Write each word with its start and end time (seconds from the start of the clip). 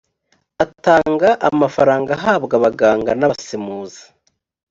atanga 0.63 1.29
amafaranga 1.49 2.11
ahabwa 2.17 2.53
abaganga 2.59 3.11
n’abasemuzi 3.15 4.03